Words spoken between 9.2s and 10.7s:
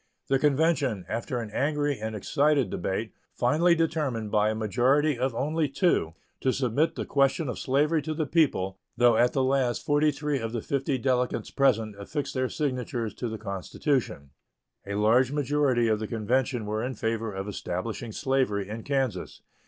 the last forty three of the